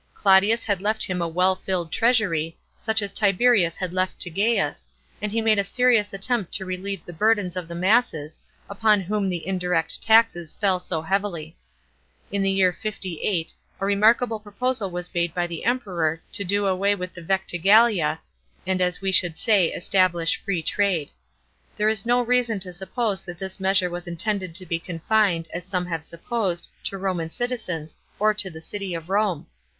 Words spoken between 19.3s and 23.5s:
say, establish" free trade." There is no reason to suppose that